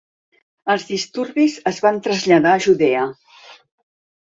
[0.75, 3.09] Els disturbis es van traslladar a Judea.